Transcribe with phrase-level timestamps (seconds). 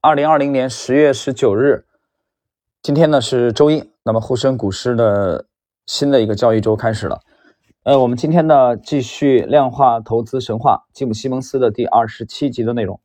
[0.00, 1.84] 二零二零年十月十九日，
[2.80, 5.46] 今天呢是周一，那么沪深股市的
[5.86, 7.22] 新的一个交易周开始了。
[7.82, 13.00] 呃，我们今天呢继续量化投资神话吉姆西蒙斯的第二十七集的内容。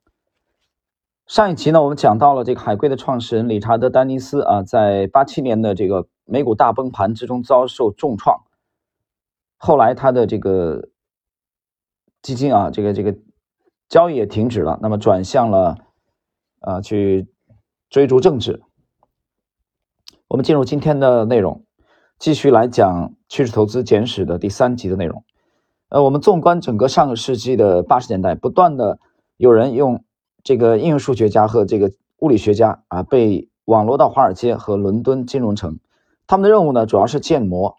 [1.25, 8.43] 上一集呢，我们讲到了这个海归的创始人理查德丹尼斯啊，在八七年的这个美股大崩盘之中遭受重创，
[9.57, 10.89] 后来他的这个
[12.21, 13.15] 基金啊，这个这个
[13.89, 15.79] 交易也停止了，那么转向了。
[16.63, 17.27] 啊，去
[17.89, 18.61] 追逐政治。
[20.29, 21.65] 我们进入今天的内容，
[22.17, 25.25] 继续来讲《趋势投资简史》的第三集的内容。
[25.89, 28.97] 呃，我们纵观整个上个世纪的八十年代，不断的
[29.35, 30.05] 有人用
[30.41, 35.79] 这个应用数学家和这个物理学家啊，被网罗到华尔街和伦敦金融城。
[36.25, 37.77] 他们的任务呢，主要是建模，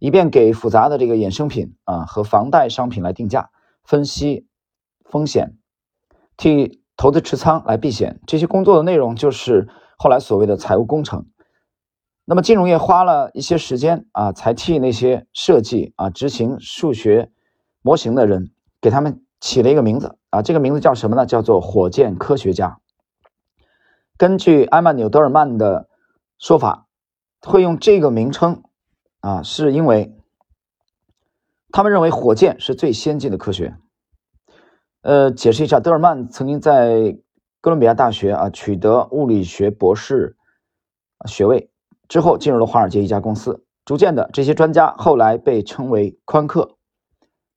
[0.00, 3.50] 以便给复杂的这个衍生品啊和房贷商品来定价、
[3.84, 4.48] 分析
[5.04, 5.56] 风险，
[6.36, 6.77] 替。
[6.98, 11.26] 投资持仓来避险，这些工作的内容就是后来所谓的财务工程。
[12.24, 17.30] 那么金融业花了一些时间啊，才替那些设计啊、执行数学
[17.82, 21.24] 模型的人给他们起了一个名字啊，这个名字叫什么呢？
[21.24, 22.80] 叫做火箭科学家。
[24.16, 25.88] 根据埃曼纽德尔曼的
[26.40, 26.88] 说法，
[27.40, 28.64] 会用这个名称
[29.20, 30.16] 啊，是因为
[31.70, 33.76] 他们认为火箭是最先进的科学。
[35.02, 37.16] 呃，解释一下，德尔曼曾经在
[37.60, 40.36] 哥伦比亚大学啊取得物理学博士
[41.26, 41.70] 学位
[42.08, 43.64] 之后，进入了华尔街一家公司。
[43.84, 46.76] 逐渐的，这些专家后来被称为宽客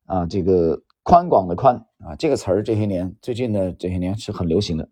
[0.06, 4.88] 啊，这个宽广的宽啊，这个词儿这些年最近的这些年是很流行的。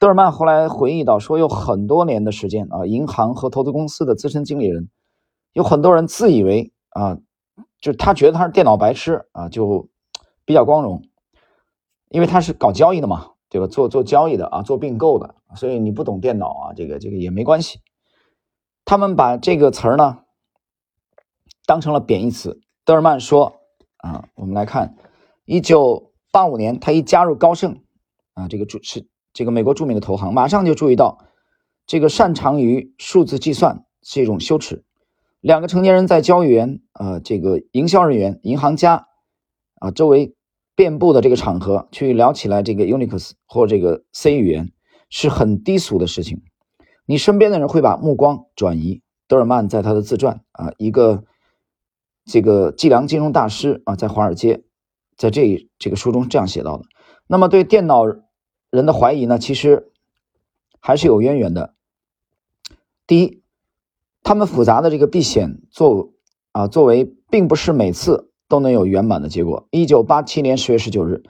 [0.00, 4.88] 德尔曼后来回忆到说，有很多年的时间啊，银行和投资公司的资深经理人
[5.52, 7.18] 有很多人自以为啊，
[7.80, 9.88] 就他觉得他是电脑白痴啊，就
[10.44, 11.02] 比较光荣。
[12.14, 13.66] 因为他是搞交易的嘛，对吧？
[13.66, 17.80] 做做交易的啊，做并购的，所以你不懂电脑啊，这个这个也没关系。
[18.84, 20.20] 他们把这个词儿呢
[21.66, 22.60] 当成了贬义词。
[22.84, 23.56] 德尔曼说
[23.96, 24.94] 啊，我们来看，
[25.44, 27.82] 一九八五年他一加入高盛
[28.34, 31.18] 啊，这个著是这个美国著名的投行，马上就注意到
[31.84, 34.84] 这个擅长于数字计算是一种羞耻。
[35.40, 39.08] 两个成年人在交易员啊，这个营销人员、银行家
[39.80, 40.36] 啊周围。
[40.74, 44.72] 遍布的这个场合去聊起来，这个 Unix 或这个 C 语言
[45.08, 46.42] 是很低俗的事情。
[47.06, 49.02] 你身边的人会把目光转移。
[49.26, 51.24] 德尔曼在他的自传啊，一个
[52.26, 54.64] 这个计量金融大师啊，在华尔街，
[55.16, 56.84] 在这这个书中这样写到的。
[57.26, 58.04] 那么对电脑
[58.70, 59.90] 人的怀疑呢，其实
[60.78, 61.74] 还是有渊源的。
[63.06, 63.42] 第一，
[64.22, 66.12] 他们复杂的这个避险作
[66.52, 68.30] 啊，作为并不是每次。
[68.48, 69.66] 都能有圆满的结果。
[69.70, 71.22] 一九八七年十月十九日，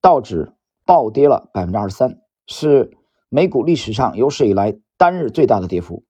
[0.00, 0.52] 道指
[0.84, 2.96] 暴跌了百分之二十三，是
[3.28, 6.04] 美股历史上有史以来单日最大的跌幅。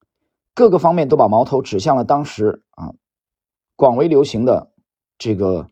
[0.54, 2.94] 各个方面都把矛头指向了当时啊
[3.74, 4.70] 广为流行的
[5.18, 5.68] 这个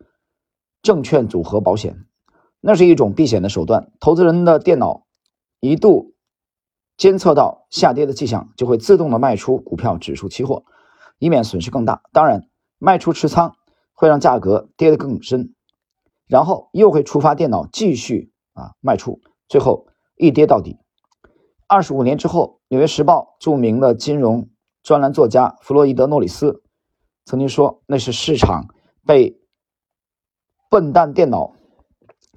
[0.83, 2.05] 证券组合保险，
[2.61, 3.93] 那是一种避险的手段。
[4.01, 5.07] 投资人的电脑
[5.61, 6.15] 一度
[6.97, 10.65] 监测到下跌的迹象，就会自动的卖出股票指数期货，
[11.19, 12.03] 以免损失更大。
[12.13, 13.55] 当然，卖出持仓。
[14.03, 15.55] 会让价格跌得更深，
[16.27, 19.87] 然后又会触发电脑继续啊卖出，最后
[20.17, 20.77] 一跌到底。
[21.69, 24.49] 二十五年之后，《纽约时报》著名的金融
[24.83, 26.65] 专栏作家弗洛伊德·诺里斯
[27.25, 28.75] 曾经说：“那是市场
[29.07, 29.41] 被
[30.69, 31.55] 笨蛋电脑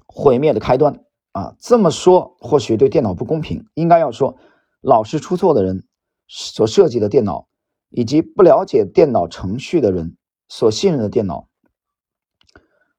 [0.06, 4.36] 毁灭的开端。”啊，这么说或许对电脑不公平，应该要说
[4.80, 5.84] 老是出错的人
[6.28, 7.48] 所设计的电脑，
[7.90, 10.16] 以及不了解电脑程序的人
[10.48, 11.48] 所信任的电脑。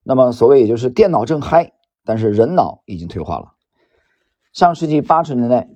[0.09, 1.73] 那么，所谓也就是电脑正嗨，
[2.05, 3.55] 但是人脑已经退化了。
[4.53, 5.69] 上世纪八十年代，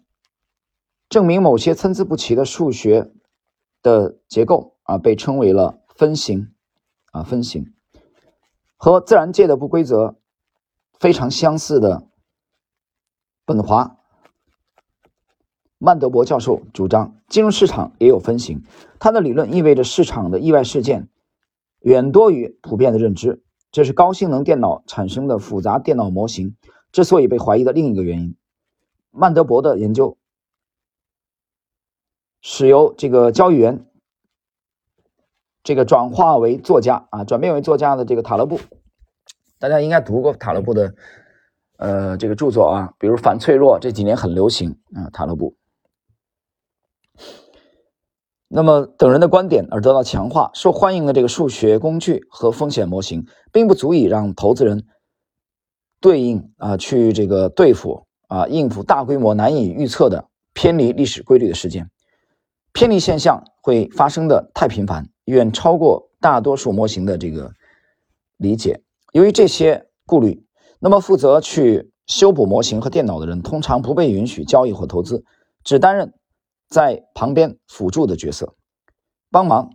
[1.10, 3.12] 证明某些参差不齐的数学
[3.82, 6.54] 的结构啊，被称为了分形
[7.12, 7.74] 啊，分形
[8.78, 10.16] 和自然界的不规则
[10.98, 12.08] 非常相似的。
[13.44, 13.98] 本华
[15.78, 18.64] 曼德伯教授主张，金融市场也有分形，
[18.98, 21.10] 他的理论意味着市场的意外事件
[21.82, 23.44] 远多于普遍的认知。
[23.72, 26.56] 这是高性能电脑产生的复杂电脑模型
[26.92, 28.36] 之所以被怀疑的另一个原因。
[29.12, 30.18] 曼德伯的研究
[32.42, 33.86] 是由这个交易员
[35.64, 38.60] 这个转化为作家啊，转变为作家的这个塔勒布，
[39.60, 40.96] 大家应该读过塔勒布的
[41.78, 45.56] 呃这个著作啊，比如《反脆弱》这几年很流行啊，塔勒布。
[48.54, 54.84] 那么等人的观点而得到强化，受欢迎的这个数学工具和风险模型，并不足以让投资人
[56.02, 61.90] 对应啊去这个对付啊应付大规模难以预测的偏离历史规律的事件。
[62.74, 67.54] 偏离现象会发生的太频繁，远超过大多数模型的这个
[68.36, 68.82] 理解。
[69.14, 70.46] 由于这些顾虑，
[70.80, 75.24] 那么负责去修补模型和电脑的人通常不被允许交易或投资，
[75.64, 76.14] 只担任
[76.72, 78.56] 在旁边辅助的角色，
[79.30, 79.70] 帮忙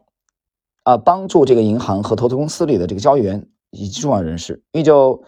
[0.83, 4.65] 啊帮助这个银行和投资公司里的这个交易员以及重要人士。
[4.73, 5.23] 一九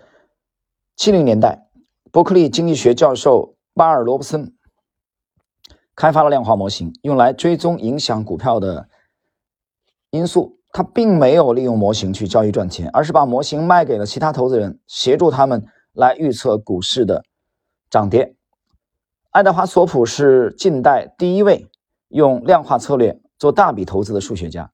[0.96, 1.68] 七零年代，
[2.10, 4.52] 伯克利经济学教授巴尔罗伯森。
[5.94, 8.88] 开发了量化模型，用来追踪影响股票的
[10.10, 10.60] 因素。
[10.70, 17.24] 他并没有利用模型去交易赚钱，而是把模型卖给了其他投资人，协助他们来预测股市的
[17.90, 18.36] 涨跌。
[19.30, 21.70] 爱德华·索普是近代第一位
[22.08, 24.70] 用量化策略做大笔投资的数学家。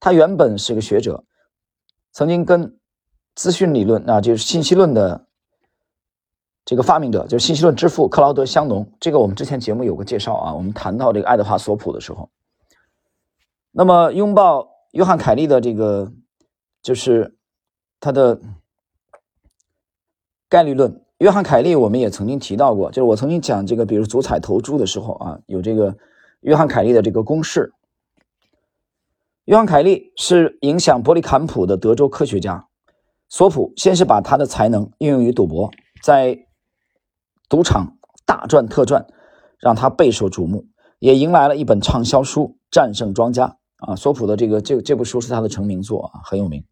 [0.00, 1.24] 他原本是个学者，
[2.12, 2.78] 曾经跟
[3.34, 5.26] 资讯理论啊，就是信息论的。
[6.64, 10.54] 这个发明者就是信息论之父克劳德·香农，这个我们之前节目有个介绍啊。
[10.54, 12.30] 我们谈到这个爱德华·索普的时候，
[13.72, 16.12] 那么拥抱约翰·凯利的这个
[16.80, 17.36] 就是
[17.98, 18.40] 他的
[20.48, 21.01] 概率论。
[21.22, 25.96] 约翰·凯利我们也曾经提到过，就是我曾经讲这个，比如足彩投注的时候啊，有这个
[26.40, 27.72] 约翰·凯利的这个公式。
[29.44, 32.66] 约翰·凯利是影响伯利坎普的德州科学家，
[33.28, 35.70] 索普先是把他的才能应用于赌博，
[36.02, 36.44] 在
[37.48, 37.96] 赌场
[38.26, 39.06] 大赚特赚，
[39.60, 40.66] 让他备受瞩目，
[40.98, 43.94] 也迎来了一本畅销书《战胜庄家》啊。
[43.94, 46.64] 索普的这个这这部书是他的成名作啊，很有名。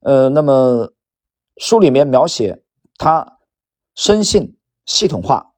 [0.00, 0.94] 呃，那么
[1.58, 2.62] 书里面描写
[2.98, 3.38] 他
[3.94, 5.52] 深信系统化，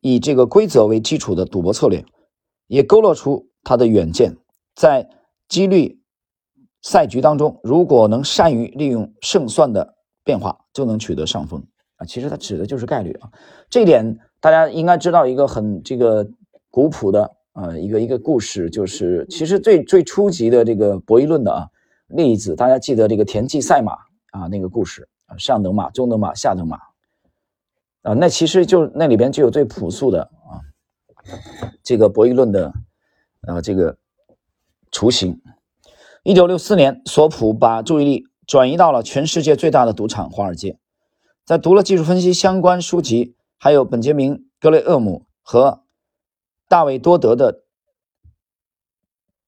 [0.00, 2.04] 以这个规则为基础的赌博策略，
[2.66, 4.36] 也勾勒出他的远见，
[4.74, 5.08] 在
[5.48, 6.00] 几率
[6.82, 11.64] 赛局当中，如果能善于利用胜算的变化，就能取得上风。
[11.96, 13.30] 啊，其实它指的就是概率啊，
[13.70, 16.28] 这一点大家应该知道一个很这个
[16.70, 21.66] 古朴的啊一个一个故事，就是其实最最初级的这个博弈论的啊
[22.08, 23.94] 例子，大家记得这个田忌赛马
[24.32, 26.78] 啊那个故事上等马、中等马、下等马
[28.02, 30.62] 啊，那其实就那里边就有最朴素的啊
[31.82, 32.72] 这个博弈论的
[33.42, 33.98] 啊这个
[34.92, 35.42] 雏形。
[36.22, 40.78] 一九六四年，索普把注意力转移到了全世界最大的赌场华尔街。
[41.44, 45.84] 在读了技术分析相关书籍，还有本杰明·格雷厄姆和
[46.66, 47.62] 大卫·多德的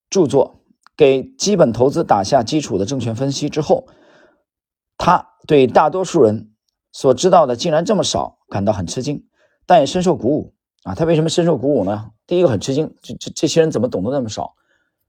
[0.08, 0.60] 著作，
[0.96, 3.88] 给基本投资打下基础的证券分析之后，
[4.96, 6.50] 他对大多数人
[6.92, 9.24] 所知道的竟然这么少感到很吃惊，
[9.66, 10.94] 但也深受鼓舞啊！
[10.94, 12.10] 他为什么深受鼓舞呢？
[12.26, 14.54] 第一个很吃惊，这这这些人怎么懂得那么少？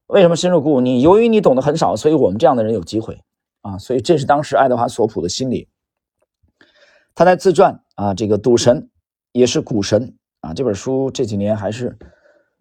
[0.07, 0.81] 为什么深受鼓舞？
[0.81, 3.21] 你由于你懂得很少，所以我们这样的人有机会
[3.61, 3.77] 啊！
[3.77, 5.67] 所以这是当时爱德华·索普的心理。
[7.15, 8.89] 他在自传啊，这个赌神
[9.31, 10.53] 也是股神啊。
[10.53, 11.97] 这本书这几年还是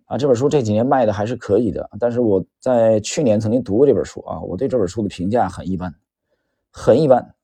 [0.06, 1.88] 啊，这本书这几年卖的还是可以的。
[2.00, 5.94] 但是我在去年曾经读过这本书啊，我对这本书的评价很一般，
[6.73, 7.35] 很一般。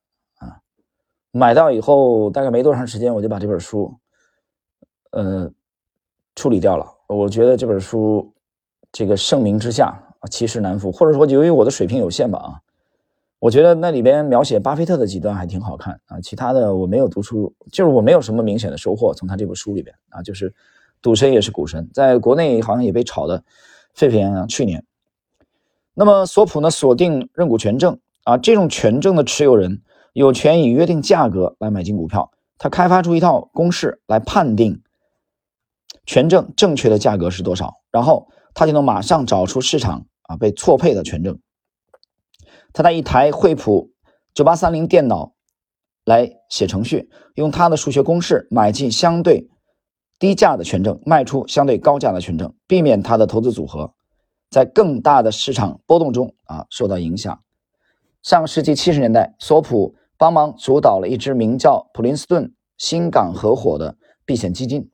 [1.36, 3.92] 买到以后大概没多长时间，我就把这本书
[5.10, 5.50] 呃
[6.36, 6.86] 处理掉了。
[7.08, 8.32] 我觉得这本书
[8.92, 9.86] 这个盛名之下
[10.20, 12.60] 啊，其实难副，或者说由于我的水平有限吧啊。
[13.40, 19.12] 我觉得那里边描写巴菲特的几段还挺好看啊，其他的我没有读出，就是我没有什么明显的收获。
[19.12, 20.54] 从他这部书里边啊，就是
[21.02, 23.42] 赌神也是股神，在国内好像也被炒的
[23.92, 24.46] 沸沸扬扬。
[24.46, 24.86] 去年，
[25.94, 29.82] 那么索普呢锁定认股权证啊，这种权证的持有人
[30.14, 34.80] 有权以约定价格来买进股票，他开发出一套公式来判定
[36.06, 41.38] 权证正确的价格是多少，然后他就能马上找出市场啊被错配的权证。
[42.72, 43.90] 他在一台惠普
[44.32, 45.34] 九八三零电脑
[46.04, 49.50] 来写程序，用他的数学公式买进相对
[50.20, 53.92] 低价的权证，卖出相对高价的权证，避免他的投资组合
[54.48, 57.40] 在更大的市场波动中啊受到影响。
[58.22, 59.94] 上个世纪七十年代，索普
[60.24, 64.90] 帮忙主导了一支名叫普林斯顿新港合伙的避险基金，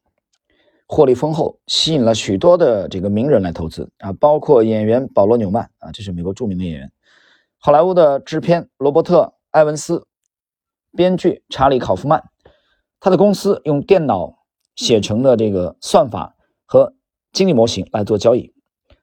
[0.89, 6.91] 获利丰厚，吸引了许多的这个名人来投资啊，包括演员保罗纽曼啊，这是美国著名的演员。
[7.59, 9.23] 好莱坞的制片罗伯特·
[9.53, 10.05] 埃文斯，
[10.97, 12.25] 编剧查理·考夫曼，
[12.99, 14.35] 他的公司用电脑
[14.75, 16.35] 写成的这个算法
[16.67, 16.93] 和
[17.33, 18.53] 经济模型来做交易，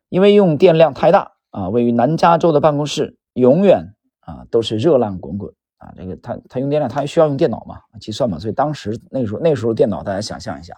[0.10, 5.54] 因为用电量太大啊，位于南加州的办公室永远啊都是热浪滚滚。
[5.78, 5.94] 啊。
[5.96, 10.74] 这个他他用电量，他还需要用电脑嘛，计算嘛，所以当时那时候那时候电脑，大家想象一下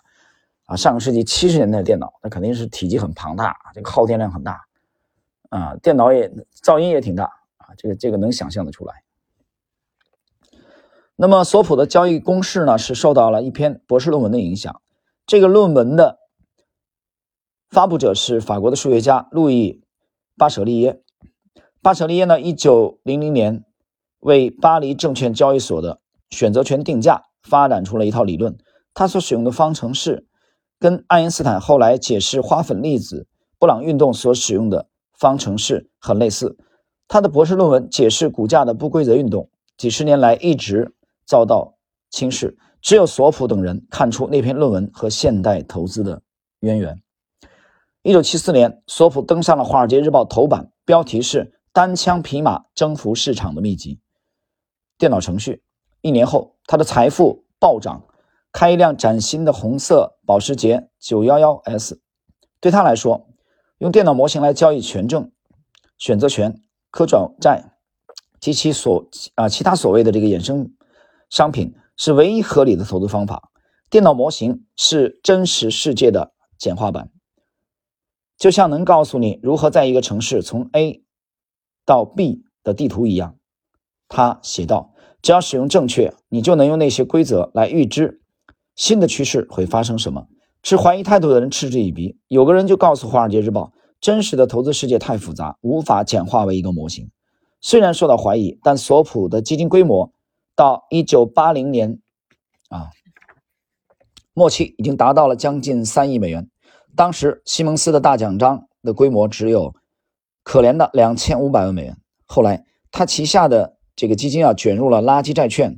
[0.65, 4.61] 啊，上个世纪七十年代的电脑，那肯定是体积很庞大，这个耗电量很大
[5.49, 6.29] 啊，电脑也
[6.63, 7.25] 噪音也挺大。
[7.57, 9.03] 啊这个这个能想象的出来。
[11.15, 14.81] 那么索普的交易公式呢，是受到了一篇博士论文的影响。
[15.27, 16.17] 这个论文的
[17.69, 19.73] 发布者是法国的数学家路易·
[20.35, 21.03] 巴舍利耶。
[21.83, 23.63] 巴舍利耶呢，一九零零年
[24.19, 28.57] 为巴黎证券交易所的选择权定价发展出了一套理论。
[28.93, 30.27] 他所使用的方程式
[30.79, 36.57] 跟爱因斯坦后来解释花粉粒子布朗运动所使用的方程式很类似。
[37.07, 40.93] 他的博士论文解释股价的不规则运动，几十年来一直
[41.25, 41.75] 遭到
[42.09, 42.57] 轻视。
[42.81, 46.21] 只有索普等人看出那篇论文和现代投资的
[46.61, 47.01] 渊源。
[48.03, 53.99] 一九七四年，索普登上了《华尔街日报》头版，标题是“单枪匹马征服市场的秘籍”。
[54.99, 55.63] 电脑程序。
[56.01, 58.05] 一年后，他的财富暴涨。
[58.51, 61.99] 开一辆崭新的红色保时捷 911S，
[62.59, 63.29] 对他来说，
[63.77, 65.31] 用电脑模型来交易权证、
[65.99, 67.77] 选择权、可转债
[68.39, 70.73] 及其所啊其他所谓的这个衍生
[71.29, 73.51] 商品是唯一合理的投资方法。
[73.87, 77.11] 电脑模型是真实世界的简化版，
[78.35, 81.03] 就像能告诉你如何在一个城市从 A
[81.85, 83.37] 到 B 的地图一样。
[84.07, 84.88] 他写道
[85.21, 88.21] ：“只要使用正确，你就能用那些规则来预知。”
[88.75, 90.27] 新的趋势会发生什么？
[90.63, 92.17] 持怀疑态度的人嗤之以鼻。
[92.27, 97.11] 有个人就告诉《华尔街日报》，真实的投资世界太复杂，无法简化为一个模型。
[97.61, 100.13] 虽然受到怀疑，但索普的基金规模
[100.55, 101.99] 到1980年
[102.69, 102.89] 啊
[104.33, 106.49] 末期已经达到了将近三亿美元。
[106.95, 109.75] 当时西蒙斯的大奖章的规模只有
[110.43, 111.97] 可怜的两千五百万美元。
[112.25, 115.77] 后来他旗下的这个基金啊卷入了垃圾债券。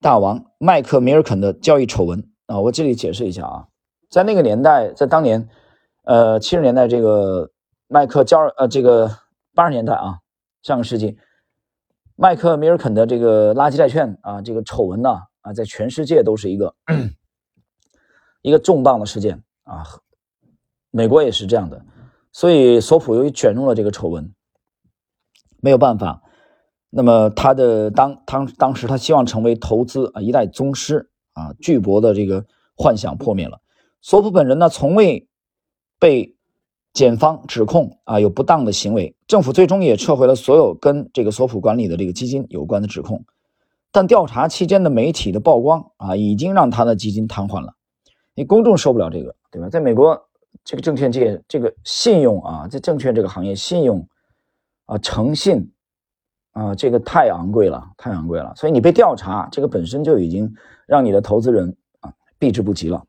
[0.00, 3.68] 大王麦克米尔肯的交易丑闻啊，我这里解释一下啊，
[4.10, 5.48] 在那个年代，在当年，
[6.02, 7.52] 呃，七十年代这个
[7.86, 9.08] 麦克交呃这个
[9.54, 10.18] 八十年代啊，
[10.64, 11.16] 上个世纪，
[12.16, 15.10] 麦克米尔肯的这个垃圾债券啊，这个丑闻呢
[15.42, 16.74] 啊，在全世界都是一个
[18.42, 19.84] 一个重磅的事件啊，
[20.90, 21.80] 美国也是这样的，
[22.32, 24.34] 所以索普由于卷入了这个丑闻，
[25.60, 26.22] 没有办法。
[26.96, 32.44] 那么他的当当当时他希望成为投资啊一代宗师啊巨博的这个
[32.76, 33.60] 幻想破灭了。
[34.00, 35.26] 索普本人呢从未
[35.98, 36.36] 被
[36.92, 43.24] 检方指控啊有不当的行为，政府最终也撤回了所有跟这个索普管理的这个基金有关的指控。
[43.90, 47.74] 但调查期间的媒体的曝光啊已经让他的基金瘫痪了，
[48.36, 49.68] 你公众受不了这个，对吧？
[49.68, 50.28] 在美国
[50.64, 54.08] 这个证券界这个信用啊在证券这个行业信用
[54.86, 55.72] 啊诚信。
[56.54, 60.54] 啊，这个太昂贵了，太昂贵了，所以你被调查，这个本身就已经
[60.86, 63.04] 让你的投资人啊避之不及了。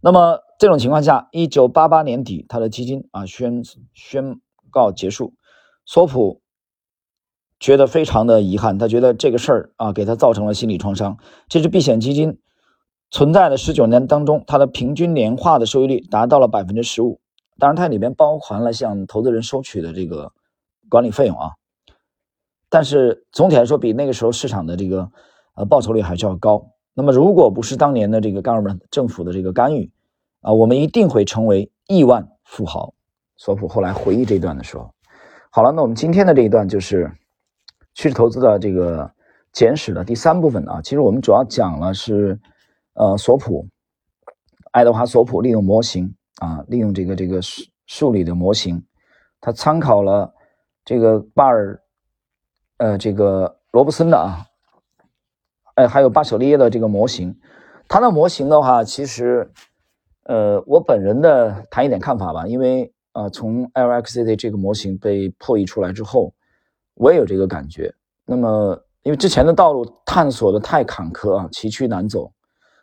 [0.00, 3.62] 那么这种情况下，一九八八年底，他的基金啊宣
[3.94, 5.34] 宣告结束，
[5.86, 6.40] 索普
[7.60, 11.16] 觉得非常的遗憾，他觉得这个事儿啊给他造成了心理创伤。
[11.48, 12.40] 这支避险基金
[13.12, 17.20] 存在的十九年当中，它的平均年化的收益率达到了百分之十五，
[17.56, 20.32] 当然它里面包含了向投资人收取的这个
[20.88, 21.52] 管理费用啊。
[22.70, 25.10] 但是总体来说，比那个时候市场的这个
[25.54, 26.70] 呃报酬率还是要高。
[26.92, 29.90] 那么，如果不是当年的这个干部们政府的这个干预
[30.42, 32.92] 啊，我们一定会成为亿万富豪。
[33.36, 34.92] 索普后来回忆这一段的时候，
[35.50, 37.10] 好了，那我们今天的这一段就是
[37.94, 39.10] 趋势投资的这个
[39.52, 40.82] 简史的第三部分啊。
[40.82, 42.38] 其实我们主要讲了是
[42.94, 43.66] 呃索普
[44.72, 48.84] 爱德华索普利用模型啊，利用这个这个数数理的模型，
[49.40, 50.34] 他参考了
[50.84, 51.80] 这个巴尔。
[52.78, 54.46] 呃，这个罗布森的啊，
[55.74, 57.36] 哎，还有巴舍利耶的这个模型，
[57.88, 59.50] 它的模型的话，其实，
[60.24, 66.32] 呃，我本人的谈一点看法吧，因为呃，从 LXZ 这个模型被破译出来之后，
[66.94, 67.92] 我也有这个感觉。
[68.24, 72.30] 那么，因为之前的道路探索的太坎坷啊，崎岖难走，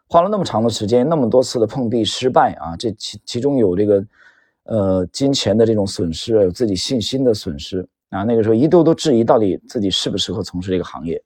[0.10, 4.06] 花了那么长的时间，那么多次的碰壁失败啊，这其其中有这个
[4.64, 7.88] 呃金钱的这种损失，有自己信心的损失。
[8.10, 11.22] 啊，那个时候一度都质疑到底自己适不适合从事这个行业。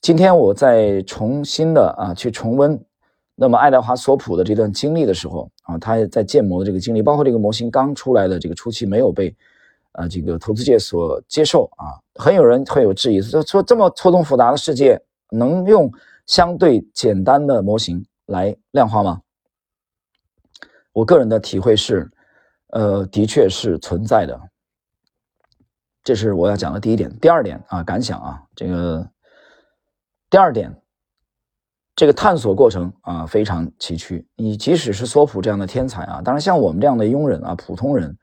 [0.00, 2.78] 今天我在重新的啊去重温
[3.34, 9.34] 那么爱德华索普的这段经历的时候啊，他在建模的这个经历，包括这个模型刚出来的这个初期没有被
[9.92, 15.00] 啊这个投资界所接受啊，很有人会有质疑，说说这么错综复杂的世界
[15.30, 15.90] 能用
[16.26, 19.20] 相对简单的模型来量化吗？
[20.92, 22.10] 我个人的体会是，
[22.68, 24.40] 呃，的确是存在的。
[26.04, 29.08] 这是我要讲的第一点，第二点啊，感想啊，这个
[30.28, 30.70] 第二点，
[31.96, 34.22] 这个探索过程啊非常崎岖。
[34.36, 38.14] 你即使是索普这样的天才啊，当然像我们这样的庸人啊，普通人，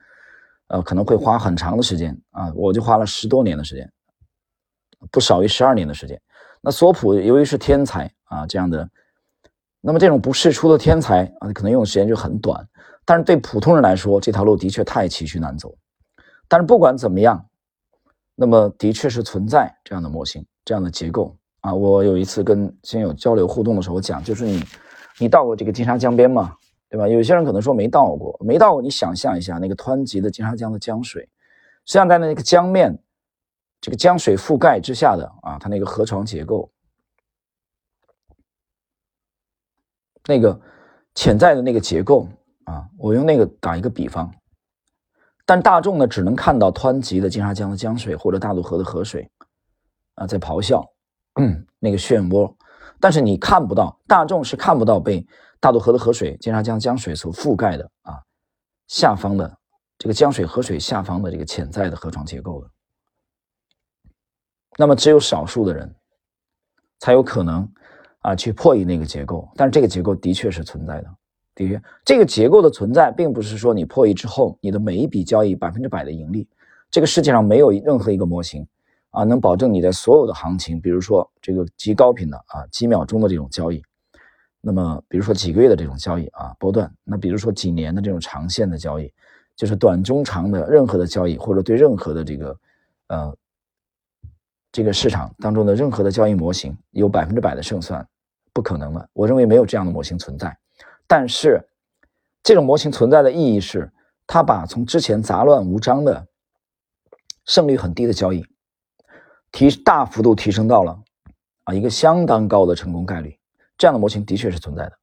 [0.67, 3.91] 呃，可能会花很长的时间啊，我就花了十多年的时间
[5.09, 6.21] 不少于十二年的时间。
[6.61, 8.87] 那索普由于是天才啊，这样的，
[9.81, 12.63] 那么这种不世出的天才啊，可能用的时间就很短。
[13.03, 15.73] 但是对普通人来说，这条路的确太崎岖难走。
[16.47, 17.43] 但是不管怎么样，
[18.41, 21.71] 那么的确是存在这样的模型、这样的结构啊。
[21.71, 24.63] 我有一次跟亲友交流互动的时候讲，就是你，
[25.19, 26.55] 你到过这个金沙江边吗？
[26.89, 27.07] 对吧？
[27.07, 28.81] 有些人可能说没到过，没到过。
[28.81, 31.21] 你想象一下那个湍急的金沙江的江水，
[31.85, 32.97] 实际上在那个江面，
[33.79, 36.67] 这个江水覆盖之下的啊，它那个河床结构，
[40.25, 40.59] 那个
[41.13, 42.27] 潜在的那个结构
[42.63, 44.33] 啊，我用那个打一个比方。
[45.51, 49.29] 但大众呢，只能看到湍急的金沙江的江水或者大渡河的河水，
[50.15, 50.81] 啊，在咆哮，
[51.77, 52.55] 那个漩涡。
[53.01, 55.27] 但是你看不到，大众是看不到被
[55.59, 58.23] 大渡河的河水、金沙江江水所覆盖的啊，
[58.87, 59.57] 下方的
[59.97, 62.69] 这个江水河水下方的这个潜在的河床结构的。
[64.77, 65.93] 那么只有少数的人，
[66.99, 67.69] 才有可能
[68.19, 69.51] 啊去破译那个结构。
[69.57, 71.09] 但是这个结构的确是存在的。
[71.53, 76.47] 的确，这个结构的存在，并不是说你破译之后，你的每一笔交易百分之百的盈利。
[76.89, 78.65] 这个世界上没有任何一个模型
[79.11, 83.81] 啊，能保证你在所有的行情，比如说这个极高频的啊，几秒钟的这种交易，
[84.59, 89.11] 那么比如说几个月的这种交易啊，波段，那比如说几年的这种长线的交易，
[89.55, 92.57] 就是短中长的任何的交易，或者对任何的这个
[93.07, 93.35] 呃
[94.71, 98.05] 这个市场当中的任何的交易模型有百分之百的胜算，
[98.53, 99.09] 不可能的。
[99.13, 100.57] 我认为没有这样的模型存在。
[101.11, 101.67] 但是，
[102.41, 103.91] 这种模型存在的意义是，
[104.25, 106.25] 它把从之前杂乱无章的、
[107.43, 108.45] 胜率很低的交易，
[109.51, 110.97] 提大幅度提升到了
[111.65, 113.37] 啊一个相当高的成功概率。
[113.77, 114.93] 这样的模型的确是存在的。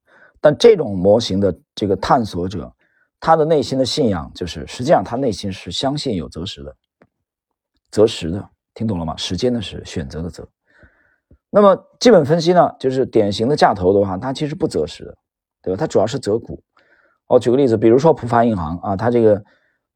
[0.41, 2.73] 但这种模型的这个探索者，
[3.21, 6.75] 他的内心的信仰就是，实际上他内心是相信有择时的，
[7.91, 9.15] 择时的，听懂了吗？
[9.19, 10.49] 时间的时，选择的择。
[11.51, 15.19] 那么基本分析呢，就是典型的价投的话，它其实不择时的。
[15.63, 15.79] 对吧？
[15.79, 16.63] 它主要是择股。
[17.27, 19.45] 我举个例子，比如说浦发银行啊，它这个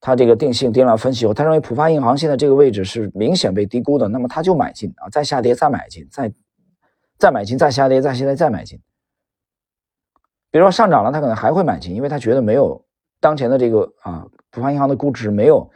[0.00, 6.32] 它这个定性定量分析后，他认为浦发银行现在这个位置是明显被低估的，那么他就买进啊，再下跌再买进，再
[7.18, 8.78] 再买进再下跌再下跌再买进。
[10.50, 12.84] 比如说上涨了，他可能还会买进，因为他觉得没有
[13.20, 15.70] 当前的这个啊浦发银行的估值没有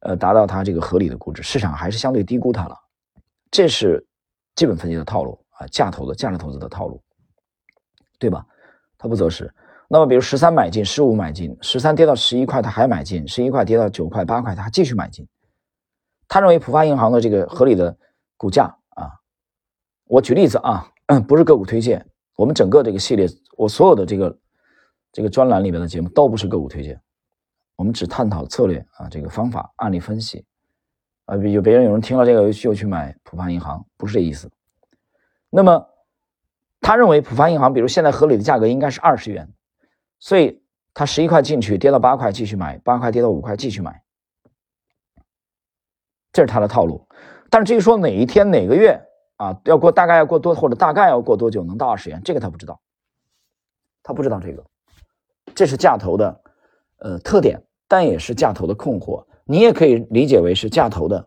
[0.00, 2.74] 呃达到它这个合理的估值，市场还是相对低估它了。
[3.50, 4.04] 这是
[4.56, 7.00] 基本分析的套路啊，价投的价值投资的套路，
[8.18, 8.44] 对吧？
[8.98, 9.52] 他不择时，
[9.88, 15.26] 那么比如十三买进，十五买进，十三跌到十一块，他还买进，十一块跌到九块八块，他还继续买进。
[16.26, 17.96] 他认为浦发银行的这个合理的
[18.36, 19.12] 股价啊，
[20.06, 20.90] 我举例子啊，
[21.28, 22.04] 不是个股推荐，
[22.36, 24.38] 我们整个这个系列，我所有的这个
[25.12, 27.00] 这个专栏里面的节目都不是个股推荐，
[27.76, 30.44] 我们只探讨策略啊，这个方法案例分析
[31.26, 34.50] 啊，有别人有人听了这个又去买浦发银行，不是这意思。
[35.50, 35.86] 那么。
[36.80, 39.52] 他认为浦发银行，比如现在合理的价格应该是二十元，
[40.18, 40.62] 所以
[40.94, 44.02] 他十一块进去，跌到八块继续买，八块跌到五块继续买，
[46.32, 47.06] 这是他的套路。
[47.50, 49.00] 但是至于说哪一天哪个月
[49.36, 52.80] 啊，要过大概要过多或者大概要过多久能到二十元，这个他不知道，
[54.02, 54.64] 他不知道这个，
[55.54, 56.40] 这是价投的
[56.98, 59.26] 呃特点，但也是价投的困惑。
[59.44, 61.24] 你也可以理解为是价投的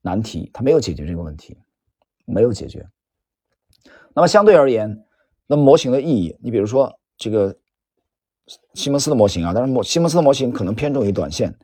[0.00, 1.56] 难题，他没有解决这个问题，
[2.24, 2.86] 没有解决。
[4.14, 5.04] 那么相对而言，
[5.46, 7.56] 那模型的意义，你比如说这个
[8.74, 11.56] 西蒙斯的模型啊，但是模西蒙斯的模型可能偏重于短线。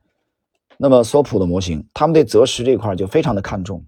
[0.79, 3.85] 那么索普的模型，他们对择时这块就非常的看重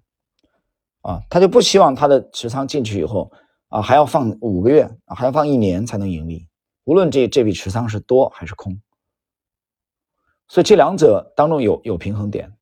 [1.00, 3.32] 啊，他就不希望他的持仓进去以后
[3.68, 6.46] 啊，还要放五个月啊，还要放一年才能盈利，
[6.84, 8.80] 无论这这笔持仓是多还是空。
[10.46, 12.52] 所以这两者当中有有平衡点，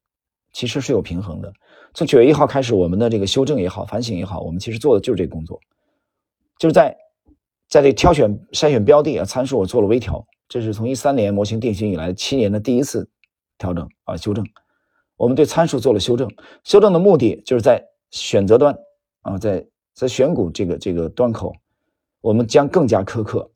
[0.52, 1.52] 其实是有平衡的。
[1.94, 5.60] 从九月一号开始，我们的这个修正也好，反省也好，我们其实做的就是这个工作。
[6.58, 6.96] 就是在，
[7.68, 13.10] 在这挑选筛选标的啊参数，我做了微调，这是从一三年模型定型以来七年的第一次
[13.58, 14.44] 调整啊修正。
[15.16, 16.30] 我们对参数做了修正，
[16.64, 18.74] 修正的目的就是在选择端
[19.20, 21.52] 啊，在在选股这个这个端口，
[22.22, 23.50] 我们将更加苛刻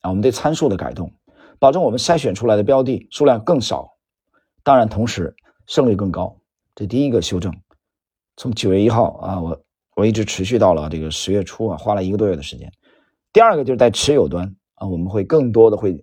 [0.00, 1.12] 啊，我们对参数的改动，
[1.60, 3.96] 保证我们筛选出来的标的数量更少，
[4.64, 6.36] 当然同时胜率更高。
[6.74, 7.54] 这第一个修正，
[8.36, 9.62] 从九月一号啊我。
[9.96, 12.72] 我一直持续到了这个十月初啊，花了一个多月的时间。
[13.34, 16.00] 第二个就是在持有端啊，我们会更多的会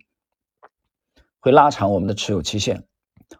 [1.40, 2.84] 会拉长我们的持有期限，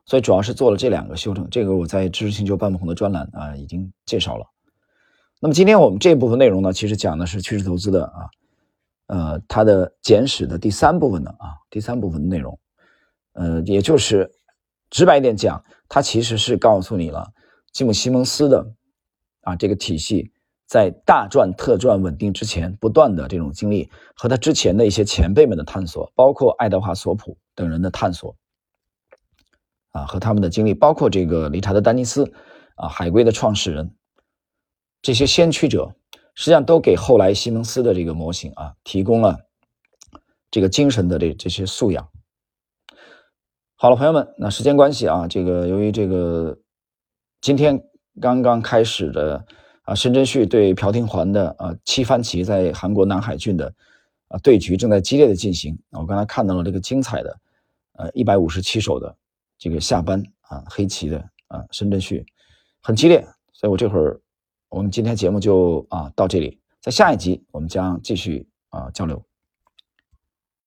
[0.08, 1.48] 所以主要是做了这两个修正。
[1.52, 4.48] 这个我在知识星球半不红的专栏啊已经介绍了。
[5.40, 8.30] 那么今天我们这部分内容呢，其实讲的是趋势投资的啊，
[9.06, 12.60] 呃，它的简史的第三部分的啊，第三部分的内容，
[13.34, 14.32] 呃，也就是
[14.90, 17.32] 直白一点讲，它其实是告诉你了
[17.72, 18.74] 吉姆·西蒙斯的。
[19.42, 20.34] 啊这个体系
[20.66, 28.36] 在大赚特赚稳定之前，不断的这种经历和他之前的一些前辈们的探索，包括爱德华索普等人的探索，
[29.92, 32.30] 啊和他们的经历，包括这个理查德丹尼斯
[32.76, 33.96] 啊海归的创始人，
[35.02, 35.96] 这些先驱者，
[36.36, 39.40] 实际上都给后来西蒙斯的这个模型啊提供了
[40.52, 42.10] 这个精神的这这些素养。
[43.80, 46.58] 好了，朋友们，那时间关系啊，这个由于这个
[47.42, 47.80] 今天
[48.20, 49.46] 刚刚开始的
[49.84, 53.72] 啊，申真旭对朴廷桓的啊七番棋在韩国南海郡的
[54.30, 55.78] 啊对局正在激烈的进行。
[55.92, 57.40] 我刚才看到了这个精彩的
[58.00, 59.16] 呃一百五十七手的
[59.60, 62.26] 这个下班啊黑棋的啊申真旭
[62.82, 64.20] 很激烈，所以我这会儿
[64.70, 69.24] 我们今天节目就啊到这里，在下一集我们将继续啊交流。